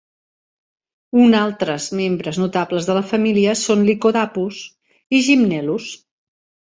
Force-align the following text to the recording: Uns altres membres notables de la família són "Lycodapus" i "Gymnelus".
Uns 1.23 1.37
altres 1.39 1.85
membres 1.99 2.39
notables 2.43 2.89
de 2.89 2.95
la 2.99 3.03
família 3.11 3.55
són 3.67 3.87
"Lycodapus" 3.91 4.63
i 5.19 5.21
"Gymnelus". 5.29 5.93